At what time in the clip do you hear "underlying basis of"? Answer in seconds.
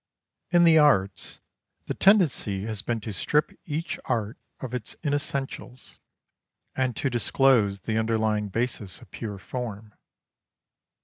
7.99-9.11